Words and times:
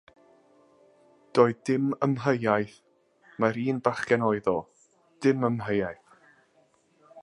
Doedd 1.39 1.59
dim 1.69 1.85
amheuaeth 2.07 2.79
mai'r 3.45 3.63
un 3.75 3.85
bachgen 3.89 4.27
oedd 4.31 4.53
o, 4.55 4.57
dim 5.27 5.51
amheuaeth! 5.53 6.23